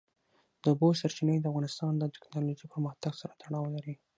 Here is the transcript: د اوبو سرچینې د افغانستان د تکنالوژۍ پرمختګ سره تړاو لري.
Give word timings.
د 0.61 0.63
اوبو 0.71 0.87
سرچینې 0.99 1.35
د 1.39 1.45
افغانستان 1.51 1.93
د 1.97 2.03
تکنالوژۍ 2.15 2.65
پرمختګ 2.73 3.11
سره 3.21 3.33
تړاو 3.41 3.65
لري. 3.75 3.95